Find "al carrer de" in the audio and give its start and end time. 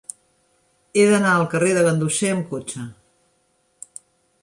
1.41-1.85